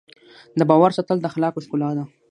[0.59, 2.03] د باور ساتل د اخلاقو ښکلا ده.